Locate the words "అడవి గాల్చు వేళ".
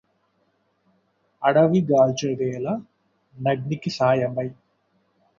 1.41-2.65